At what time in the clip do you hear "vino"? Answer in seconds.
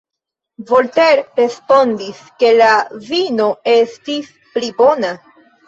3.11-3.53